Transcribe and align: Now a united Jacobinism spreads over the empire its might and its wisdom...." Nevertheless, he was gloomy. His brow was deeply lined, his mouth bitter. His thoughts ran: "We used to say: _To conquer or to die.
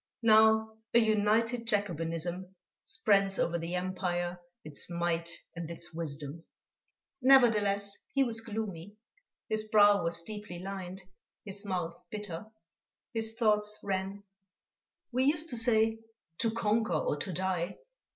Now 0.23 0.77
a 0.95 0.99
united 0.99 1.67
Jacobinism 1.67 2.55
spreads 2.83 3.37
over 3.37 3.59
the 3.59 3.75
empire 3.75 4.39
its 4.63 4.89
might 4.89 5.29
and 5.55 5.69
its 5.69 5.93
wisdom...." 5.93 6.43
Nevertheless, 7.21 7.99
he 8.15 8.23
was 8.23 8.41
gloomy. 8.41 8.95
His 9.47 9.69
brow 9.69 10.01
was 10.03 10.23
deeply 10.23 10.57
lined, 10.57 11.03
his 11.45 11.65
mouth 11.65 11.95
bitter. 12.09 12.47
His 13.13 13.35
thoughts 13.37 13.77
ran: 13.83 14.23
"We 15.11 15.25
used 15.25 15.49
to 15.49 15.55
say: 15.57 15.99
_To 16.39 16.51
conquer 16.55 16.93
or 16.93 17.17
to 17.17 17.31
die. 17.31 17.77